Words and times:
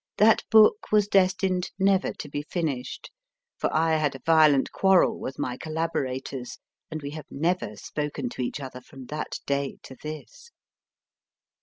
that 0.17 0.41
book 0.49 0.87
was 0.91 1.07
destined 1.07 1.69
never 1.77 2.11
to 2.11 2.27
be 2.27 2.41
finished, 2.41 3.11
for 3.59 3.71
I 3.71 3.97
had 3.97 4.15
a 4.15 4.21
violent 4.25 4.71
quarrel 4.71 5.19
with 5.19 5.37
my 5.37 5.57
collaborators, 5.57 6.57
and 6.89 7.03
we 7.03 7.11
have 7.11 7.27
never 7.29 7.75
spoken 7.75 8.27
to 8.29 8.41
each 8.41 8.59
other 8.59 8.81
from 8.81 9.05
that 9.09 9.37
day 9.45 9.77
to 9.83 9.95
this. 10.01 10.49